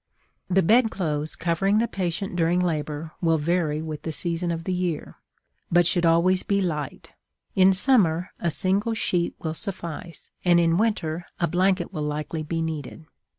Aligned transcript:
The 0.49 0.63
bed 0.63 0.89
clothes 0.89 1.35
covering 1.35 1.77
the 1.77 1.87
patient 1.87 2.35
during 2.35 2.59
labor 2.59 3.11
will 3.21 3.37
vary 3.37 3.83
with 3.83 4.01
the 4.01 4.11
season 4.11 4.49
of 4.49 4.63
the 4.63 4.73
year, 4.73 5.17
but 5.71 5.85
should 5.85 6.07
always 6.07 6.41
be 6.41 6.59
light; 6.59 7.11
in 7.53 7.71
summer 7.71 8.31
a 8.39 8.49
single 8.49 8.95
sheet 8.95 9.35
will 9.37 9.53
suffice, 9.53 10.31
and 10.43 10.59
in 10.59 10.79
winter 10.79 11.27
a 11.39 11.45
blanket 11.45 11.93
will 11.93 12.01
likely 12.01 12.41
be 12.41 12.63
needed. 12.63 13.05